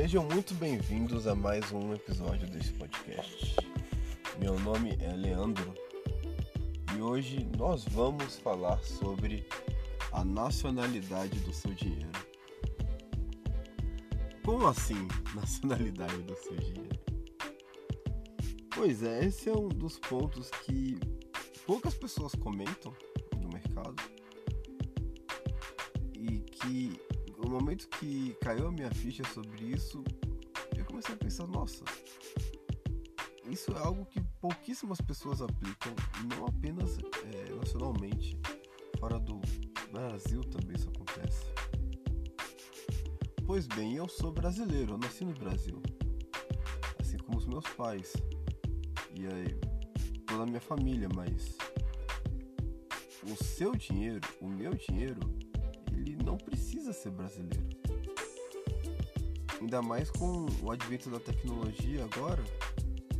Sejam 0.00 0.22
muito 0.22 0.54
bem-vindos 0.54 1.26
a 1.26 1.34
mais 1.34 1.72
um 1.72 1.92
episódio 1.92 2.48
desse 2.48 2.72
podcast. 2.74 3.56
Meu 4.38 4.56
nome 4.60 4.96
é 5.00 5.12
Leandro 5.12 5.74
e 6.96 7.02
hoje 7.02 7.44
nós 7.58 7.84
vamos 7.84 8.36
falar 8.36 8.78
sobre 8.84 9.44
a 10.12 10.24
nacionalidade 10.24 11.40
do 11.40 11.52
seu 11.52 11.74
dinheiro. 11.74 12.12
Como 14.44 14.68
assim, 14.68 15.08
nacionalidade 15.34 16.22
do 16.22 16.36
seu 16.36 16.54
dinheiro? 16.54 17.00
Pois 18.72 19.02
é, 19.02 19.24
esse 19.24 19.48
é 19.48 19.52
um 19.52 19.68
dos 19.68 19.98
pontos 19.98 20.48
que 20.64 20.96
poucas 21.66 21.94
pessoas 21.94 22.36
comentam 22.36 22.94
no 23.36 23.48
mercado 23.48 24.00
e 26.14 26.38
que 26.38 27.07
momento 27.58 27.88
que 27.88 28.36
caiu 28.40 28.68
a 28.68 28.72
minha 28.72 28.90
ficha 28.90 29.24
sobre 29.34 29.64
isso, 29.64 30.04
eu 30.76 30.84
comecei 30.84 31.14
a 31.14 31.18
pensar, 31.18 31.46
nossa, 31.48 31.84
isso 33.50 33.72
é 33.72 33.78
algo 33.78 34.06
que 34.06 34.20
pouquíssimas 34.40 35.00
pessoas 35.00 35.42
aplicam, 35.42 35.92
não 36.36 36.46
apenas 36.46 36.98
é, 36.98 37.54
nacionalmente, 37.54 38.38
fora 39.00 39.18
do 39.18 39.40
Brasil 39.90 40.40
também 40.42 40.76
isso 40.76 40.88
acontece. 40.88 41.46
Pois 43.44 43.66
bem, 43.66 43.96
eu 43.96 44.08
sou 44.08 44.30
brasileiro, 44.30 44.92
eu 44.92 44.98
nasci 44.98 45.24
no 45.24 45.32
Brasil, 45.32 45.82
assim 47.00 47.16
como 47.16 47.38
os 47.38 47.46
meus 47.46 47.66
pais 47.70 48.12
e 49.14 49.26
aí 49.26 49.58
toda 50.26 50.44
a 50.44 50.46
minha 50.46 50.60
família, 50.60 51.08
mas 51.12 51.56
o 53.24 53.42
seu 53.42 53.74
dinheiro, 53.74 54.20
o 54.40 54.46
meu 54.46 54.74
dinheiro, 54.74 55.20
não 56.28 56.36
precisa 56.36 56.92
ser 56.92 57.10
brasileiro. 57.10 57.66
Ainda 59.60 59.80
mais 59.80 60.10
com 60.10 60.46
o 60.62 60.70
advento 60.70 61.08
da 61.08 61.18
tecnologia 61.18 62.04
agora, 62.04 62.44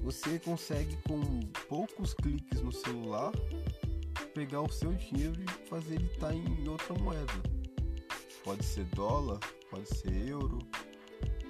você 0.02 0.38
consegue 0.38 0.96
com 1.08 1.40
poucos 1.68 2.12
cliques 2.12 2.60
no 2.60 2.70
celular 2.70 3.32
pegar 4.34 4.60
o 4.60 4.70
seu 4.70 4.92
dinheiro 4.92 5.40
e 5.42 5.68
fazer 5.68 5.94
ele 5.94 6.04
estar 6.04 6.28
tá 6.28 6.34
em 6.34 6.68
outra 6.68 6.94
moeda. 6.94 7.32
Pode 8.44 8.64
ser 8.64 8.84
dólar, 8.94 9.40
pode 9.70 9.88
ser 9.88 10.28
euro, 10.28 10.58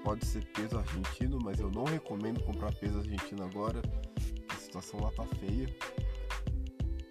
pode 0.05 0.25
ser 0.25 0.45
peso 0.53 0.79
argentino, 0.79 1.39
mas 1.43 1.59
eu 1.59 1.71
não 1.71 1.85
recomendo 1.85 2.43
comprar 2.45 2.73
peso 2.73 2.99
argentino 2.99 3.45
agora, 3.45 3.83
a 4.49 4.55
situação 4.55 5.01
lá 5.01 5.11
tá 5.11 5.27
feia. 5.27 5.69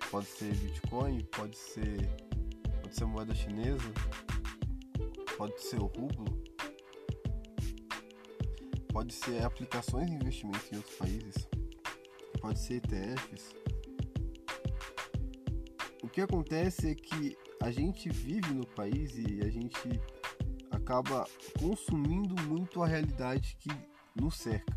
Pode 0.09 0.25
ser 0.25 0.55
Bitcoin, 0.55 1.22
pode 1.25 1.57
ser 1.57 2.09
pode 2.81 2.95
ser 2.95 3.05
moeda 3.05 3.35
chinesa, 3.35 3.94
pode 5.38 5.61
ser 5.61 5.80
o 5.80 5.85
rublo, 5.85 6.43
pode 8.91 9.13
ser 9.13 9.44
aplicações 9.44 10.09
de 10.09 10.16
investimento 10.16 10.66
em 10.73 10.77
outros 10.77 10.95
países, 10.95 11.47
pode 12.41 12.59
ser 12.59 12.77
ETFs. 12.77 13.55
O 16.02 16.09
que 16.09 16.21
acontece 16.21 16.89
é 16.89 16.95
que 16.95 17.38
a 17.61 17.69
gente 17.69 18.09
vive 18.09 18.52
no 18.53 18.66
país 18.66 19.16
e 19.16 19.41
a 19.41 19.49
gente 19.49 20.02
acaba 20.71 21.27
consumindo 21.59 22.35
muito 22.44 22.81
a 22.81 22.88
realidade 22.88 23.55
que 23.59 23.69
nos 24.19 24.38
cerca 24.38 24.75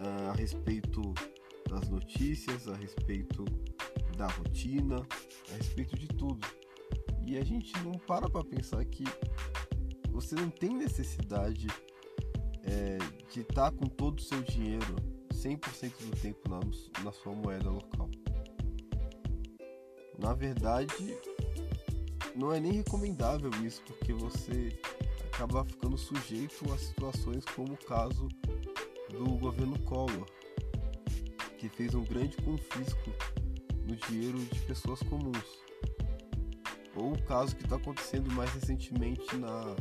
a 0.00 0.32
respeito 0.32 1.14
das 1.68 1.88
notícias, 1.88 2.66
a 2.66 2.74
respeito 2.74 3.44
da 4.16 4.26
rotina, 4.26 5.06
a 5.52 5.56
respeito 5.56 5.96
de 5.96 6.08
tudo. 6.08 6.40
E 7.30 7.38
a 7.38 7.44
gente 7.44 7.72
não 7.84 7.92
para 7.92 8.28
para 8.28 8.42
pensar 8.42 8.84
que 8.84 9.04
você 10.10 10.34
não 10.34 10.50
tem 10.50 10.76
necessidade 10.76 11.68
é, 12.64 12.98
de 13.32 13.42
estar 13.42 13.70
tá 13.70 13.76
com 13.76 13.86
todo 13.86 14.18
o 14.18 14.20
seu 14.20 14.42
dinheiro 14.42 14.96
100% 15.32 15.92
do 16.10 16.16
tempo 16.20 16.50
na, 16.50 16.58
na 17.04 17.12
sua 17.12 17.32
moeda 17.32 17.70
local. 17.70 18.10
Na 20.18 20.34
verdade, 20.34 21.16
não 22.34 22.52
é 22.52 22.58
nem 22.58 22.72
recomendável 22.72 23.50
isso, 23.64 23.80
porque 23.82 24.12
você 24.12 24.76
acaba 25.32 25.64
ficando 25.64 25.96
sujeito 25.96 26.72
a 26.72 26.78
situações 26.78 27.44
como 27.54 27.74
o 27.74 27.84
caso 27.86 28.26
do 29.08 29.36
governo 29.38 29.78
Collor, 29.84 30.26
que 31.58 31.68
fez 31.68 31.94
um 31.94 32.02
grande 32.02 32.36
confisco 32.38 33.14
no 33.86 33.94
dinheiro 33.94 34.36
de 34.36 34.60
pessoas 34.62 35.00
comuns 35.04 35.69
ou 36.96 37.12
o 37.12 37.22
caso 37.22 37.56
que 37.56 37.64
está 37.64 37.76
acontecendo 37.76 38.30
mais 38.32 38.52
recentemente 38.52 39.36
na, 39.36 39.76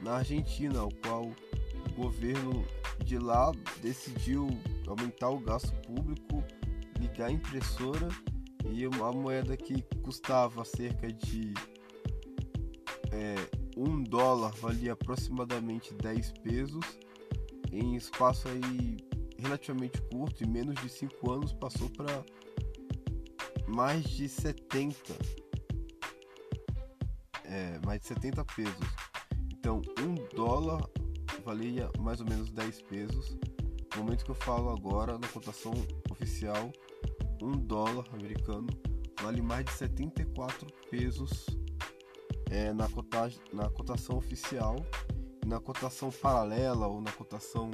na 0.00 0.16
Argentina, 0.16 0.84
o 0.84 0.94
qual 0.96 1.24
o 1.26 1.92
governo 1.94 2.64
de 3.04 3.18
lá 3.18 3.52
decidiu 3.80 4.48
aumentar 4.86 5.30
o 5.30 5.38
gasto 5.38 5.72
público, 5.82 6.42
ligar 6.98 7.28
a 7.28 7.32
impressora 7.32 8.08
e 8.70 8.86
uma 8.86 9.12
moeda 9.12 9.56
que 9.56 9.82
custava 10.02 10.64
cerca 10.64 11.12
de 11.12 11.52
é, 13.10 13.34
um 13.76 14.02
dólar 14.02 14.52
valia 14.56 14.92
aproximadamente 14.92 15.92
10 15.94 16.32
pesos 16.42 16.84
em 17.70 17.96
espaço 17.96 18.48
aí 18.48 18.96
relativamente 19.38 20.00
curto, 20.02 20.44
em 20.44 20.46
menos 20.46 20.74
de 20.80 20.88
5 20.88 21.30
anos 21.30 21.52
passou 21.52 21.88
para 21.90 22.24
mais 23.66 24.04
de 24.04 24.28
70 24.28 25.41
é, 27.52 27.78
mais 27.84 28.00
de 28.00 28.06
70 28.06 28.44
pesos. 28.46 28.86
Então, 29.52 29.82
um 30.00 30.14
dólar 30.34 30.82
valia 31.44 31.90
mais 31.98 32.20
ou 32.20 32.26
menos 32.26 32.50
10 32.50 32.82
pesos. 32.82 33.36
No 33.94 34.02
momento 34.02 34.24
que 34.24 34.30
eu 34.30 34.34
falo 34.34 34.70
agora, 34.70 35.18
na 35.18 35.28
cotação 35.28 35.72
oficial, 36.10 36.72
um 37.42 37.52
dólar 37.52 38.06
americano 38.14 38.68
vale 39.20 39.42
mais 39.42 39.66
de 39.66 39.72
74 39.72 40.66
pesos 40.90 41.46
é, 42.50 42.72
na, 42.72 42.88
cotagem, 42.88 43.38
na 43.52 43.68
cotação 43.68 44.16
oficial. 44.16 44.76
Na 45.44 45.60
cotação 45.60 46.10
paralela 46.10 46.86
ou 46.86 47.00
na 47.00 47.10
cotação 47.12 47.70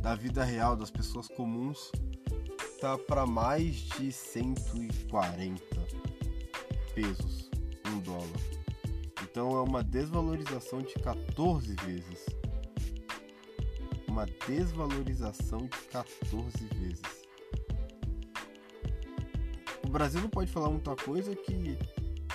da 0.00 0.14
vida 0.14 0.44
real 0.44 0.76
das 0.76 0.90
pessoas 0.90 1.26
comuns, 1.28 1.90
tá 2.78 2.96
para 2.96 3.26
mais 3.26 3.74
de 3.74 4.12
140 4.12 5.62
pesos 6.94 7.50
um 7.86 7.98
dólar. 8.00 8.59
Então 9.30 9.56
é 9.56 9.62
uma 9.62 9.82
desvalorização 9.82 10.82
de 10.82 10.94
14 10.94 11.74
vezes. 11.86 12.26
Uma 14.08 14.26
desvalorização 14.46 15.60
de 15.60 15.78
14 15.92 16.64
vezes. 16.74 17.20
O 19.86 19.88
Brasil 19.88 20.20
não 20.20 20.28
pode 20.28 20.50
falar 20.50 20.68
muita 20.68 20.96
coisa 20.96 21.34
que 21.36 21.78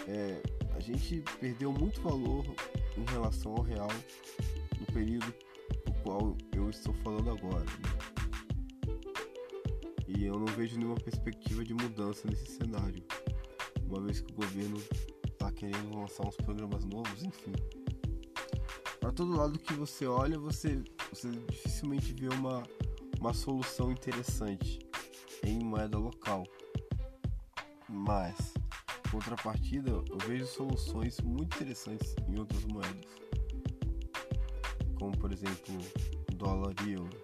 é, 0.07 0.41
a 0.73 0.79
gente 0.79 1.21
perdeu 1.39 1.71
muito 1.73 2.01
valor 2.01 2.45
em 2.97 3.11
relação 3.11 3.53
ao 3.55 3.61
real 3.61 3.89
no 4.79 4.85
período 4.93 5.33
no 5.85 5.93
qual 5.95 6.37
eu 6.53 6.69
estou 6.69 6.93
falando 6.95 7.29
agora. 7.29 7.65
Né? 7.65 8.95
E 10.07 10.23
eu 10.23 10.39
não 10.39 10.47
vejo 10.47 10.77
nenhuma 10.77 10.95
perspectiva 10.95 11.63
de 11.63 11.73
mudança 11.73 12.25
nesse 12.29 12.53
cenário, 12.53 13.03
uma 13.85 13.99
vez 14.01 14.21
que 14.21 14.31
o 14.31 14.35
governo 14.35 14.77
tá 15.45 15.51
querendo 15.51 15.95
lançar 15.95 16.25
uns 16.25 16.35
programas 16.37 16.83
novos, 16.85 17.23
enfim. 17.23 17.53
Para 18.99 19.11
todo 19.11 19.37
lado 19.37 19.59
que 19.59 19.73
você 19.73 20.07
olha, 20.07 20.39
você, 20.39 20.83
você 21.11 21.29
dificilmente 21.29 22.13
vê 22.13 22.29
uma, 22.29 22.63
uma 23.19 23.31
solução 23.31 23.91
interessante 23.91 24.79
em 25.43 25.59
moeda 25.59 25.99
local. 25.99 26.43
Mas, 27.87 28.35
contrapartida, 29.11 29.91
eu 29.91 30.17
vejo 30.25 30.47
soluções 30.47 31.19
muito 31.21 31.55
interessantes 31.55 32.15
em 32.27 32.39
outras 32.39 32.65
moedas, 32.65 33.05
como 34.97 35.15
por 35.15 35.31
exemplo 35.31 35.77
dólar 36.35 36.73
e 36.87 36.93
euro. 36.93 37.17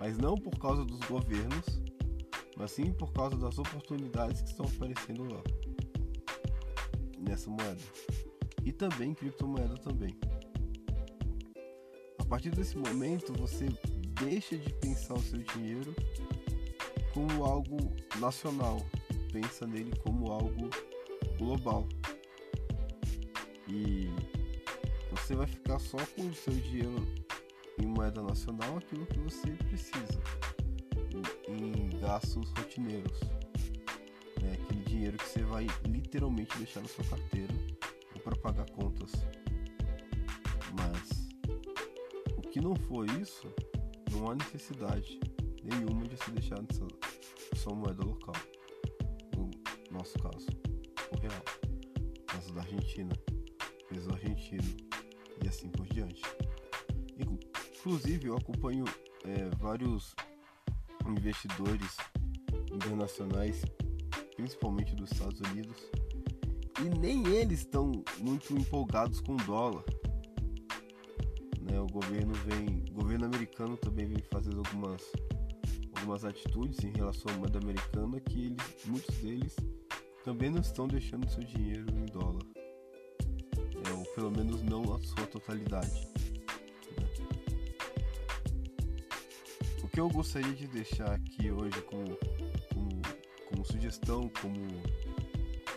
Mas 0.00 0.18
não 0.18 0.34
por 0.34 0.58
causa 0.58 0.84
dos 0.84 0.98
governos, 1.00 1.80
mas 2.56 2.72
sim 2.72 2.92
por 2.92 3.12
causa 3.12 3.36
das 3.36 3.58
oportunidades 3.58 4.42
que 4.42 4.48
estão 4.48 4.66
aparecendo 4.66 5.22
lá 5.32 5.42
nessa 7.28 7.50
moeda. 7.50 7.80
E 8.64 8.72
também 8.72 9.14
criptomoeda 9.14 9.74
também. 9.76 10.16
A 12.18 12.24
partir 12.24 12.50
desse 12.50 12.76
momento 12.76 13.32
você 13.34 13.66
deixa 14.20 14.56
de 14.56 14.72
pensar 14.74 15.14
o 15.14 15.22
seu 15.22 15.38
dinheiro 15.38 15.94
como 17.12 17.44
algo 17.44 17.76
nacional, 18.18 18.84
pensa 19.32 19.66
nele 19.66 19.94
como 20.02 20.32
algo 20.32 20.68
global. 21.38 21.86
E 23.68 24.08
você 25.10 25.34
vai 25.34 25.46
ficar 25.46 25.78
só 25.78 25.98
com 26.14 26.26
o 26.26 26.34
seu 26.34 26.54
dinheiro 26.54 27.06
em 27.80 27.86
moeda 27.86 28.22
nacional 28.22 28.78
aquilo 28.78 29.06
que 29.06 29.18
você 29.18 29.50
precisa 29.68 30.20
em 31.48 31.88
gastos 32.00 32.50
rotineiros 32.58 33.20
né, 34.42 34.58
aquele 34.62 34.75
dinheiro 34.96 35.18
que 35.18 35.28
você 35.28 35.42
vai 35.42 35.66
literalmente 35.84 36.56
deixar 36.56 36.80
na 36.80 36.88
sua 36.88 37.04
carteira 37.04 37.52
para 38.24 38.34
pagar 38.36 38.68
contas. 38.70 39.12
Mas 40.72 41.28
que 42.50 42.60
não 42.60 42.74
for 42.74 43.04
isso, 43.20 43.52
não 44.10 44.30
há 44.30 44.34
necessidade 44.34 45.20
nenhuma 45.62 46.06
de 46.08 46.16
se 46.16 46.30
deixar 46.30 46.62
nessa 46.62 46.86
sua 47.56 47.74
moeda 47.74 48.02
local. 48.02 48.34
No 49.36 49.50
nosso 49.90 50.18
caso, 50.18 50.46
o 51.12 51.20
real. 51.20 51.44
No 52.18 52.24
caso 52.24 52.54
da 52.54 52.62
Argentina, 52.62 53.12
peso 53.90 54.10
argentino 54.10 54.76
e 55.44 55.48
assim 55.48 55.68
por 55.68 55.86
diante. 55.88 56.22
Inclusive, 57.18 58.28
eu 58.28 58.36
acompanho 58.36 58.86
é, 59.24 59.54
vários 59.58 60.14
investidores 61.06 61.96
internacionais, 62.72 63.62
principalmente 64.36 64.94
dos 64.94 65.10
Estados 65.10 65.40
Unidos, 65.40 65.90
e 66.84 66.98
nem 66.98 67.26
eles 67.28 67.60
estão 67.60 67.90
muito 68.18 68.52
empolgados 68.52 69.20
com 69.20 69.32
o 69.32 69.36
dólar. 69.38 69.84
Né? 71.62 71.80
O 71.80 71.86
governo 71.86 72.34
vem, 72.44 72.84
o 72.90 72.94
governo 72.94 73.24
americano 73.24 73.76
também 73.76 74.06
vem 74.06 74.22
fazendo 74.30 74.58
algumas 74.58 75.02
algumas 75.96 76.24
atitudes 76.24 76.84
em 76.84 76.92
relação 76.92 77.32
à 77.34 77.38
moeda 77.38 77.58
americana 77.58 78.20
que 78.20 78.46
eles, 78.46 78.84
muitos 78.84 79.16
deles 79.16 79.56
também 80.24 80.50
não 80.50 80.60
estão 80.60 80.86
deixando 80.86 81.28
seu 81.30 81.42
dinheiro 81.42 81.86
em 81.96 82.04
dólar, 82.06 82.42
é, 83.88 83.92
ou 83.92 84.04
pelo 84.14 84.30
menos 84.30 84.62
não 84.62 84.82
a 84.94 84.98
sua 84.98 85.26
totalidade. 85.26 86.08
Né? 86.96 87.08
O 89.82 89.88
que 89.88 89.98
eu 89.98 90.08
gostaria 90.08 90.52
de 90.52 90.66
deixar 90.66 91.12
aqui 91.12 91.50
hoje 91.50 91.80
como 91.82 92.18
sugestão, 93.66 94.30
como, 94.40 94.66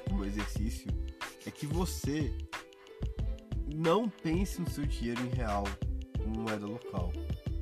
como 0.07 0.25
exercício, 0.25 0.89
é 1.45 1.51
que 1.51 1.65
você 1.65 2.33
não 3.75 4.09
pense 4.09 4.61
no 4.61 4.69
seu 4.69 4.85
dinheiro 4.85 5.21
em 5.21 5.29
real, 5.29 5.63
como 6.17 6.41
moeda 6.41 6.65
local, 6.65 7.11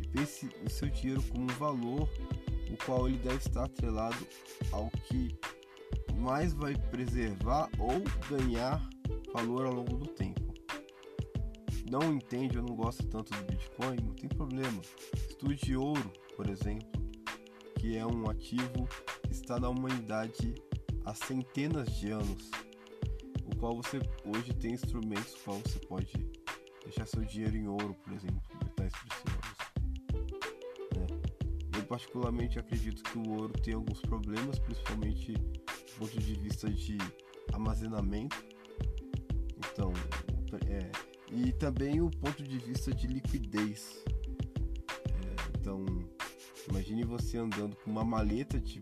e 0.01 0.07
pense 0.07 0.49
no 0.63 0.69
seu 0.69 0.89
dinheiro 0.89 1.21
como 1.23 1.43
um 1.43 1.55
valor 1.55 2.09
o 2.71 2.85
qual 2.85 3.07
ele 3.07 3.17
deve 3.17 3.37
estar 3.37 3.63
atrelado 3.63 4.27
ao 4.71 4.89
que 5.05 5.37
mais 6.15 6.53
vai 6.53 6.75
preservar 6.75 7.69
ou 7.79 8.03
ganhar 8.29 8.87
valor 9.33 9.65
ao 9.65 9.73
longo 9.73 9.97
do 9.97 10.07
tempo. 10.07 10.53
Não 11.89 12.13
entende 12.13 12.57
ou 12.57 12.65
não 12.65 12.75
gosta 12.75 13.03
tanto 13.03 13.31
do 13.33 13.43
Bitcoin? 13.45 13.97
Não 14.03 14.13
tem 14.13 14.27
problema. 14.27 14.81
Estude 15.29 15.77
ouro, 15.77 16.11
por 16.35 16.49
exemplo, 16.49 17.01
que 17.79 17.95
é 17.95 18.05
um 18.05 18.29
ativo 18.29 18.87
está 19.29 19.59
na 19.59 19.69
humanidade 19.69 20.55
há 21.05 21.13
centenas 21.13 21.91
de 21.97 22.11
anos, 22.11 22.49
o 23.45 23.55
qual 23.57 23.75
você 23.75 23.99
hoje 24.25 24.53
tem 24.53 24.73
instrumentos 24.73 25.33
o 25.33 25.39
qual 25.43 25.59
você 25.59 25.79
pode 25.79 26.29
deixar 26.83 27.05
seu 27.05 27.23
dinheiro 27.23 27.55
em 27.55 27.67
ouro, 27.67 27.95
por 28.03 28.13
exemplo, 28.13 28.41
metais 28.63 28.91
preciosos 28.91 29.47
particularmente 31.87 32.59
acredito 32.59 33.01
que 33.03 33.17
o 33.17 33.29
ouro 33.31 33.53
tem 33.53 33.73
alguns 33.73 34.01
problemas, 34.01 34.59
principalmente 34.59 35.33
do 35.33 35.93
ponto 35.97 36.19
de 36.19 36.33
vista 36.35 36.69
de 36.69 36.97
armazenamento. 37.53 38.45
Então, 39.57 39.91
é, 40.67 40.91
e 41.31 41.51
também 41.53 42.01
o 42.01 42.09
ponto 42.09 42.43
de 42.43 42.59
vista 42.59 42.93
de 42.93 43.07
liquidez. 43.07 44.03
É, 45.09 45.59
então, 45.59 45.85
imagine 46.69 47.03
você 47.03 47.37
andando 47.37 47.75
com 47.77 47.89
uma 47.89 48.03
maleta 48.03 48.59
de 48.59 48.81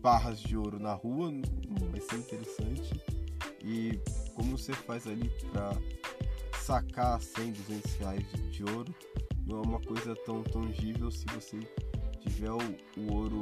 barras 0.00 0.40
de 0.40 0.56
ouro 0.56 0.78
na 0.78 0.94
rua, 0.94 1.32
vai 1.90 2.00
ser 2.00 2.16
interessante. 2.16 3.00
E 3.62 4.00
como 4.34 4.56
você 4.56 4.72
faz 4.72 5.06
ali 5.06 5.30
para 5.52 5.70
sacar 6.60 7.20
100, 7.20 7.52
200 7.52 7.94
reais 7.96 8.26
de 8.50 8.64
ouro, 8.64 8.94
não 9.46 9.58
é 9.58 9.66
uma 9.66 9.80
coisa 9.80 10.14
tão 10.24 10.42
tangível 10.42 11.10
se 11.10 11.26
você 11.26 11.58
tiver 12.20 12.50
o, 12.50 12.58
o 12.96 13.12
ouro 13.12 13.40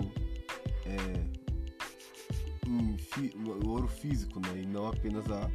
é, 0.86 1.38
fi, 2.98 3.32
o 3.36 3.68
ouro 3.68 3.88
físico, 3.88 4.40
né? 4.40 4.62
E 4.62 4.66
não 4.66 4.88
apenas 4.88 5.30
a, 5.30 5.50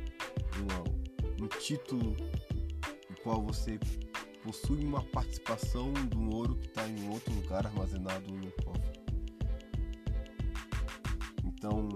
uma, 0.60 1.44
um 1.44 1.48
título 1.60 2.16
no 3.10 3.16
qual 3.22 3.42
você 3.42 3.80
possui 4.44 4.84
uma 4.84 5.02
participação 5.06 5.92
do 5.94 6.36
ouro 6.36 6.56
que 6.56 6.68
está 6.68 6.88
em 6.88 7.10
outro 7.10 7.34
lugar 7.34 7.66
armazenado 7.66 8.30
em 8.30 8.48
um 8.48 8.52
cofre. 8.64 8.93
Então, 11.64 11.88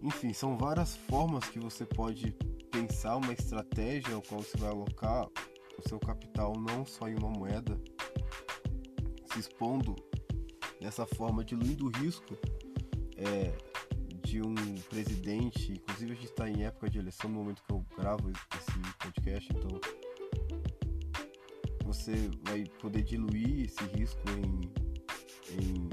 enfim, 0.00 0.32
são 0.32 0.56
várias 0.56 0.94
formas 0.94 1.44
que 1.48 1.58
você 1.58 1.84
pode 1.84 2.30
pensar 2.70 3.16
uma 3.16 3.32
estratégia 3.32 4.14
ao 4.14 4.22
qual 4.22 4.40
você 4.40 4.56
vai 4.56 4.70
alocar 4.70 5.26
o 5.26 5.88
seu 5.88 5.98
capital 5.98 6.52
não 6.56 6.86
só 6.86 7.08
em 7.08 7.16
uma 7.16 7.30
moeda, 7.30 7.76
se 9.24 9.40
expondo 9.40 9.96
dessa 10.80 11.04
forma, 11.04 11.44
diluindo 11.44 11.86
o 11.86 11.90
risco 11.98 12.38
é, 13.16 13.58
de 14.22 14.40
um 14.40 14.54
presidente. 14.88 15.72
Inclusive, 15.72 16.12
a 16.12 16.14
gente 16.14 16.26
está 16.26 16.48
em 16.48 16.62
época 16.62 16.88
de 16.88 16.98
eleição 17.00 17.28
no 17.28 17.40
momento 17.40 17.64
que 17.64 17.72
eu 17.72 17.84
gravo 17.98 18.30
esse 18.30 18.78
podcast, 19.00 19.52
então 19.52 19.80
você 21.84 22.30
vai 22.44 22.62
poder 22.80 23.02
diluir 23.02 23.64
esse 23.64 23.82
risco 23.96 24.22
em, 24.30 24.60
em 25.60 25.88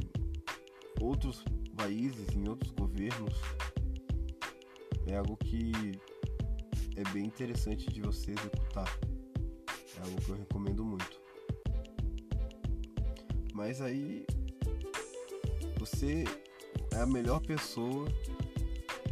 outros 1.01 1.44
países, 1.75 2.36
em 2.36 2.48
outros 2.48 2.72
governos. 2.72 3.33
É 5.07 5.18
algo 5.18 5.38
que 5.38 5.72
é 6.95 7.04
bem 7.12 7.25
interessante 7.25 7.92
de 7.92 8.01
você 8.01 8.31
executar. 8.31 8.88
É 9.98 10.01
algo 10.01 10.22
que 10.22 10.30
eu 10.30 10.36
recomendo 10.36 10.83
muito. 10.83 11.22
Mas 13.54 13.81
aí 13.81 14.25
você 15.77 16.24
é 16.92 16.98
a 16.98 17.06
melhor 17.06 17.39
pessoa 17.42 18.07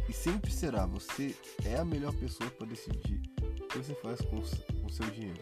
e 0.08 0.12
sempre 0.12 0.50
será. 0.50 0.86
Você 0.86 1.34
é 1.64 1.76
a 1.76 1.84
melhor 1.84 2.12
pessoa 2.14 2.50
para 2.50 2.66
decidir 2.66 3.20
o 3.40 3.68
que 3.68 3.78
você 3.78 3.94
faz 3.96 4.20
com 4.22 4.36
o 4.38 4.90
seu 4.90 5.06
dinheiro. 5.10 5.40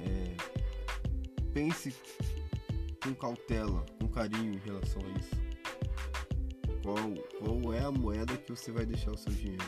É, 0.00 0.36
pense 1.52 1.94
com 3.02 3.14
cautela, 3.14 3.84
com 4.00 4.08
carinho 4.08 4.54
em 4.54 4.58
relação 4.58 5.02
a 5.02 5.18
isso. 5.18 5.48
Qual, 6.82 6.96
qual 7.38 7.74
é 7.74 7.84
a 7.84 7.90
moeda 7.90 8.36
que 8.36 8.50
você 8.50 8.72
vai 8.72 8.86
deixar 8.86 9.10
o 9.10 9.16
seu 9.16 9.32
dinheiro? 9.32 9.64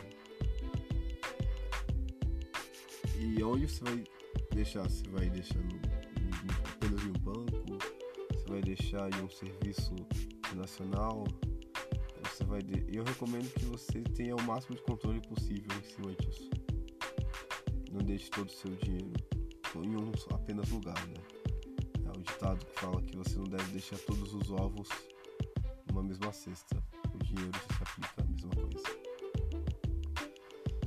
E 3.19 3.43
onde 3.43 3.69
você 3.69 3.85
vai 3.85 4.05
deixar? 4.52 4.88
Você 4.88 5.09
vai 5.11 5.28
deixar 5.28 5.59
no, 5.59 5.75
no, 5.75 6.52
apenas 6.73 7.05
em 7.05 7.09
um 7.09 7.21
banco? 7.21 7.78
Você 8.33 8.47
vai 8.49 8.61
deixar 8.62 9.11
em 9.14 9.23
um 9.23 9.28
serviço 9.28 9.95
nacional? 10.55 11.25
Você 12.25 12.45
vai 12.45 12.62
de... 12.62 12.97
Eu 12.97 13.05
recomendo 13.05 13.52
que 13.52 13.64
você 13.66 14.00
tenha 14.00 14.35
o 14.35 14.43
máximo 14.43 14.76
de 14.76 14.83
controle 14.83 15.21
possível 15.21 15.69
em 15.78 15.85
cima 15.85 16.14
disso. 16.14 16.49
Não 17.93 18.00
deixe 18.00 18.31
todo 18.31 18.49
o 18.49 18.52
seu 18.52 18.75
dinheiro 18.76 19.12
em 19.76 19.97
um 19.97 20.12
apenas 20.35 20.69
lugar, 20.71 21.07
né? 21.09 21.39
O 22.21 22.23
ditado 22.23 22.67
que 22.67 22.79
fala 22.79 23.00
que 23.00 23.17
você 23.17 23.39
não 23.39 23.45
deve 23.45 23.73
deixar 23.73 23.97
todos 24.00 24.35
os 24.35 24.50
ovos 24.50 24.91
numa 25.89 26.03
mesma 26.03 26.31
cesta. 26.31 26.77
O 27.15 27.19
dinheiro 27.25 27.59
se 27.59 27.83
aplica 27.83 28.23
a 28.23 28.25
mesma 28.25 28.50
coisa. 28.50 29.00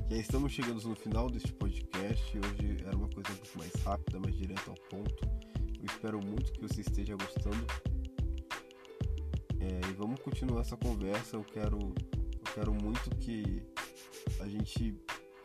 E 0.08 0.14
aí 0.14 0.20
estamos 0.20 0.52
chegando 0.52 0.80
no 0.88 0.94
final 0.94 1.28
deste 1.28 1.52
podcast. 1.54 2.38
Hoje 2.38 2.84
era 2.86 2.96
uma 2.96 3.08
coisa 3.08 3.30
pouco 3.30 3.58
mais 3.58 3.74
rápida, 3.82 4.20
mais 4.20 4.36
direta 4.36 4.70
ao 4.70 4.76
ponto. 4.76 5.28
Eu 5.76 5.84
espero 5.84 6.24
muito 6.24 6.52
que 6.52 6.62
você 6.62 6.82
esteja 6.82 7.16
gostando. 7.16 7.66
É, 9.58 9.90
e 9.90 9.92
vamos 9.94 10.20
continuar 10.20 10.60
essa 10.60 10.76
conversa. 10.76 11.34
Eu 11.34 11.42
quero, 11.42 11.78
eu 11.80 12.54
quero 12.54 12.72
muito 12.72 13.10
que 13.16 13.60
a 14.38 14.46
gente, 14.46 14.96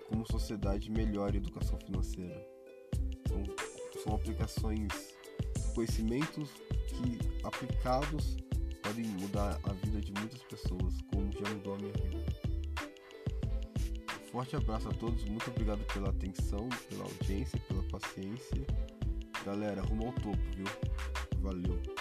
como 0.08 0.24
sociedade, 0.32 0.92
melhore 0.92 1.38
a 1.38 1.42
educação 1.42 1.80
financeira. 1.80 2.48
São, 3.28 3.44
são 4.04 4.14
aplicações, 4.14 5.18
conhecimentos 5.70 6.50
que 6.88 7.20
aplicados 7.44 8.38
podem 8.82 9.06
mudar 9.06 9.60
a 9.64 9.74
vida 9.74 10.02
de 10.02 10.12
muitas 10.14 10.42
pessoas, 10.44 10.96
como 11.12 11.32
já 11.32 11.50
mudou 11.54 11.76
a 11.76 11.78
minha 11.78 11.94
vida. 11.94 12.50
Forte 14.32 14.56
abraço 14.56 14.90
a 14.90 14.94
todos, 14.94 15.24
muito 15.26 15.50
obrigado 15.50 15.84
pela 15.94 16.10
atenção, 16.10 16.70
pela 16.90 17.04
audiência, 17.04 17.60
pela 17.68 17.82
paciência. 17.84 18.66
Galera, 19.46 19.82
rumo 19.82 20.08
ao 20.08 20.14
topo, 20.14 20.38
viu? 20.56 20.68
Valeu. 21.42 21.99